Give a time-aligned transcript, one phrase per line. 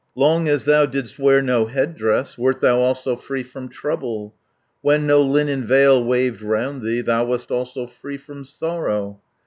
[0.15, 4.33] "Long as thou didst wear no head dress, Wert thou also free from trouble;
[4.81, 9.21] When no linen veil waved round thee, Thou wast also free from sorrow.